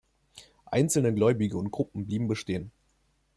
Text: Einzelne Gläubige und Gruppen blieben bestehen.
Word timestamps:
Einzelne 0.65 1.13
Gläubige 1.13 1.59
und 1.59 1.69
Gruppen 1.69 2.07
blieben 2.07 2.27
bestehen. 2.27 2.71